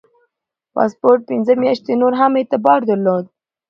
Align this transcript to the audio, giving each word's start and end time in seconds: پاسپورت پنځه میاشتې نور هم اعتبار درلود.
پاسپورت 0.73 1.21
پنځه 1.29 1.53
میاشتې 1.61 1.93
نور 2.01 2.13
هم 2.19 2.31
اعتبار 2.39 2.79
درلود. 2.89 3.25